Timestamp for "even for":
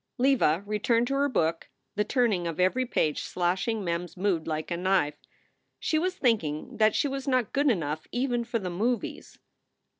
8.11-8.57